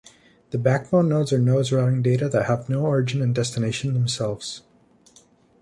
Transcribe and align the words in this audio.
The 0.49 0.57
backbone 0.57 1.09
nodes 1.09 1.31
are 1.31 1.37
nodes 1.37 1.71
routing 1.71 2.01
data 2.01 2.27
that 2.27 2.47
have 2.47 2.67
no 2.67 2.87
origin 2.87 3.21
and 3.21 3.35
destination 3.35 3.93
themselves. 3.93 4.63